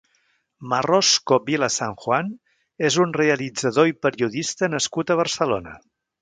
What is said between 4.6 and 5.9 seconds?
nascut a Barcelona.